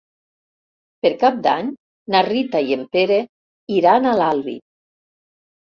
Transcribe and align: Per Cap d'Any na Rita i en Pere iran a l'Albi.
Per 1.05 1.11
Cap 1.23 1.37
d'Any 1.47 1.69
na 2.15 2.23
Rita 2.29 2.63
i 2.71 2.75
en 2.79 2.87
Pere 2.97 3.21
iran 3.79 4.11
a 4.11 4.17
l'Albi. 4.25 4.59